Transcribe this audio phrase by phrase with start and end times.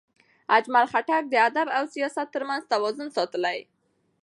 [0.57, 3.57] اجمل خټک د ادب او سیاست ترمنځ توازن ساتلی.